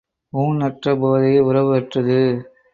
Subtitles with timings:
[0.33, 2.19] ஊண் அற்ற போதே உறவு அற்றது.